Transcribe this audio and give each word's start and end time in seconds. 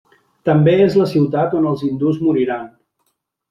També 0.49 0.73
és 0.85 0.95
la 1.01 1.07
ciutat 1.11 1.55
on 1.61 1.69
els 1.75 1.87
hindús 1.91 2.21
moriran. 2.27 2.69